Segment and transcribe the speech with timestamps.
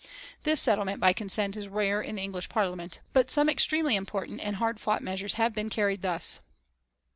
[0.41, 4.55] This settlement by consent is rare in the English Parliament, but some extremely important and
[4.55, 6.39] hard fought measures have been carried thus.